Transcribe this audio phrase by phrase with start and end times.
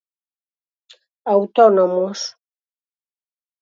[1.33, 2.19] Autónomos.